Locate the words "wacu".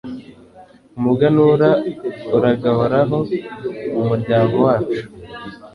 4.65-5.01